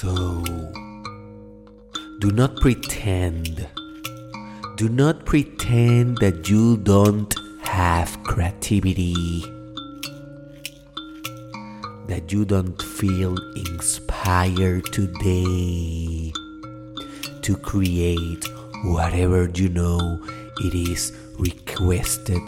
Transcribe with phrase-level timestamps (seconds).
[0.00, 0.44] So,
[2.20, 3.66] do not pretend.
[4.76, 9.42] Do not pretend that you don't have creativity.
[12.06, 16.32] That you don't feel inspired today
[17.42, 18.44] to create
[18.84, 20.24] whatever you know
[20.60, 21.10] it is
[21.40, 22.40] requested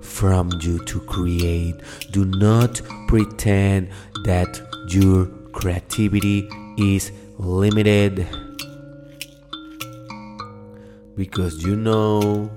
[0.00, 1.74] from you to create.
[2.12, 3.88] Do not pretend
[4.26, 8.26] that your creativity is limited
[11.16, 12.50] because you know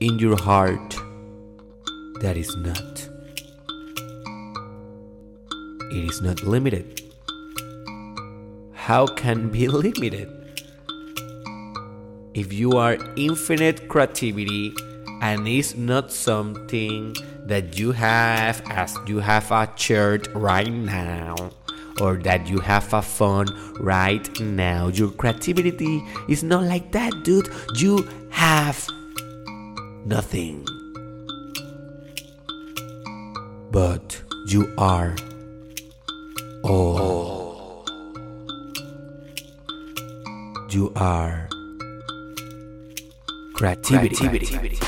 [0.00, 0.96] in your heart
[2.20, 3.08] that is not.
[5.92, 7.02] It is not limited.
[8.72, 10.28] How can be limited?
[12.34, 14.72] If you are infinite creativity
[15.20, 17.14] and is not something
[17.46, 21.34] that you have as you have a shirt right now
[22.00, 23.46] or that you have a phone
[23.78, 24.88] right now.
[24.88, 27.48] Your creativity is not like that, dude.
[27.76, 28.88] You have
[30.04, 30.64] nothing.
[33.70, 35.14] But you are
[36.64, 37.84] all.
[40.70, 41.48] You are
[43.54, 44.16] creativity.
[44.16, 44.78] creativity.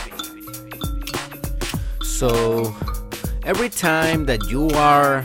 [2.03, 2.75] So
[3.45, 5.25] every time that you are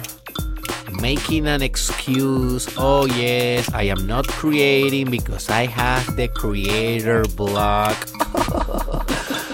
[1.02, 2.68] making an excuse.
[2.78, 7.98] Oh, yes, I am not creating because I have the creator block.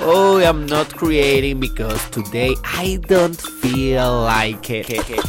[0.01, 4.87] oh, I'm not creating because today I don't feel like it.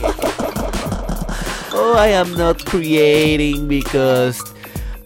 [1.72, 4.40] oh, I am not creating because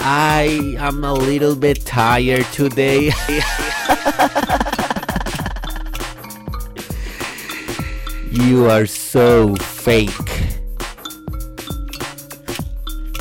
[0.00, 3.12] I am a little bit tired today.
[8.30, 10.47] you are so fake.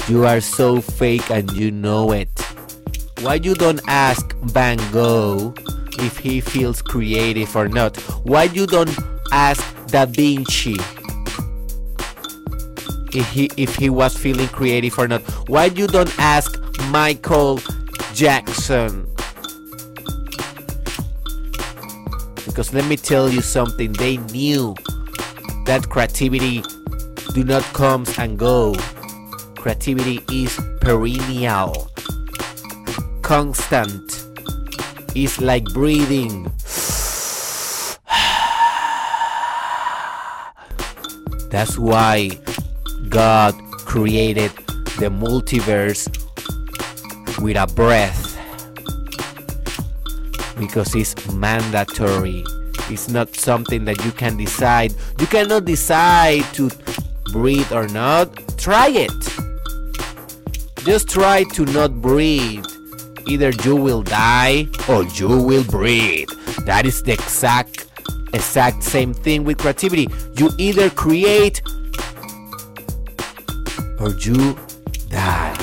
[0.07, 2.29] You are so fake and you know it.
[3.19, 5.53] Why you don't ask Van Gogh
[5.99, 7.97] if he feels creative or not?
[8.23, 8.97] Why you don't
[9.33, 10.77] ask Da Vinci
[13.11, 15.23] if he if he was feeling creative or not?
[15.49, 17.59] Why you don't ask Michael
[18.13, 19.11] Jackson?
[22.45, 24.73] Because let me tell you something, they knew
[25.65, 26.63] that creativity
[27.33, 28.73] do not comes and go
[29.57, 31.89] creativity is perennial,
[33.21, 34.25] constant.
[35.15, 36.43] It's like breathing.
[41.49, 42.29] That's why
[43.09, 43.53] God
[43.85, 44.51] created
[44.99, 46.07] the multiverse
[47.41, 48.27] with a breath
[50.59, 52.43] because it's mandatory.
[52.89, 54.93] It's not something that you can decide.
[55.19, 56.69] You cannot decide to
[57.31, 58.57] breathe or not.
[58.57, 59.46] Try it.
[60.87, 62.65] Just try to not breathe.
[63.25, 66.29] Either you will die or you will breathe.
[66.63, 67.87] That is the exact
[68.33, 70.07] exact same thing with creativity.
[70.37, 71.61] You either create
[73.99, 74.57] or you
[75.09, 75.57] die.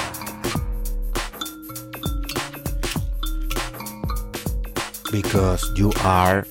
[5.11, 6.45] Because you are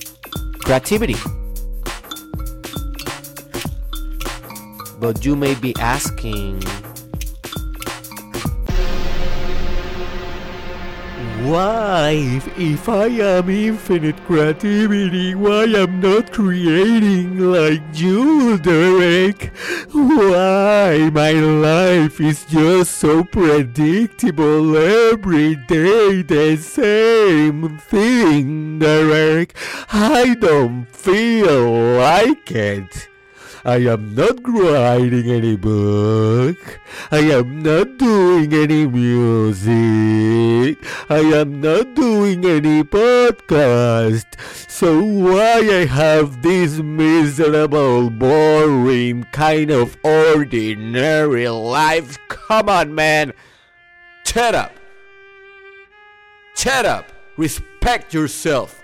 [0.58, 1.14] creativity.
[4.98, 6.60] But you may be asking
[11.44, 19.52] Why, if, I am infinite creativity, why I'm not creating like you, Derek?
[19.92, 29.54] Why my life is just so predictable every day, the same thing, Derek?
[29.92, 33.13] I don't feel like it.
[33.66, 36.80] I am not writing any book.
[37.10, 40.78] I am not doing any music.
[41.08, 44.26] I am not doing any podcast.
[44.68, 52.18] So why I have this miserable, boring, kind of ordinary life?
[52.28, 53.32] Come on, man.
[54.26, 54.72] Shut up.
[56.54, 57.10] Shut up.
[57.38, 58.83] Respect yourself.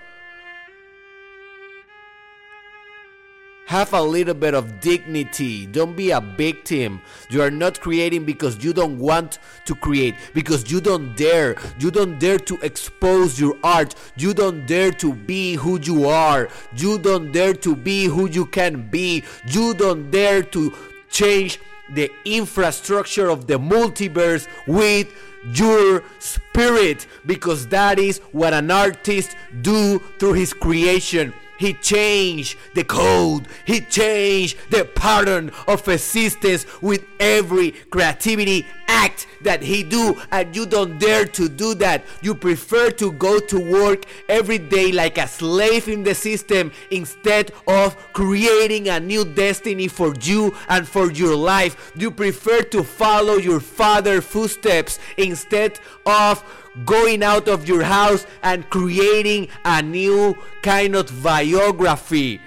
[3.71, 5.65] Have a little bit of dignity.
[5.65, 7.01] Don't be a victim.
[7.29, 11.55] You are not creating because you don't want to create, because you don't dare.
[11.79, 13.95] You don't dare to expose your art.
[14.17, 16.49] You don't dare to be who you are.
[16.75, 19.23] You don't dare to be who you can be.
[19.47, 20.73] You don't dare to
[21.09, 21.57] change
[21.93, 25.07] the infrastructure of the multiverse with
[25.53, 32.83] your spirit because that is what an artist do through his creation He changed the
[32.83, 33.47] code.
[33.65, 40.65] He changed the pattern of existence with every creativity act that he do and you
[40.65, 42.03] don't dare to do that.
[42.23, 47.51] You prefer to go to work every day like a slave in the system instead
[47.67, 51.91] of creating a new destiny for you and for your life.
[51.95, 56.43] You prefer to follow your father's footsteps instead of
[56.85, 61.09] going out of your house and creating a new kind of
[61.51, 62.41] biography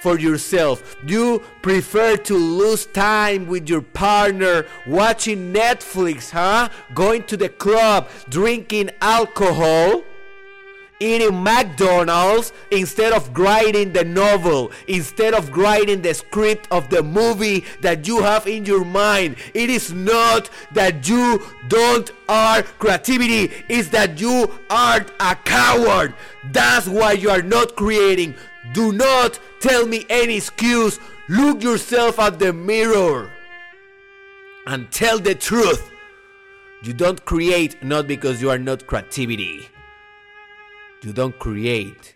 [0.00, 0.96] for yourself.
[1.04, 6.68] Do you prefer to lose time with your partner watching Netflix, huh?
[6.94, 10.04] Going to the club, drinking alcohol,
[11.00, 17.64] eating McDonald's instead of writing the novel, instead of writing the script of the movie
[17.80, 19.36] that you have in your mind.
[19.54, 26.14] It is not that you don't are creativity, it's that you are a coward.
[26.52, 28.34] That's why you are not creating.
[28.72, 30.98] Do not tell me any excuse.
[31.28, 33.30] Look yourself at the mirror
[34.66, 35.90] and tell the truth.
[36.82, 39.68] You don't create not because you are not creativity.
[41.02, 42.14] You don't create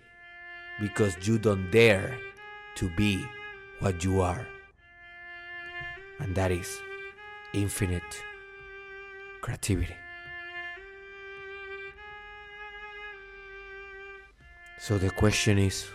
[0.81, 2.19] because you don't dare
[2.77, 3.25] to be
[3.81, 4.47] what you are.
[6.19, 6.79] And that is
[7.53, 8.03] infinite
[9.41, 9.97] creativity.
[14.79, 15.87] So the question is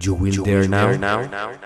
[0.00, 0.86] you will, you dare, will now?
[0.88, 1.58] dare now?